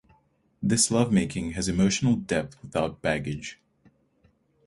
[0.63, 3.59] This lovemaking has emotional depth without baggage.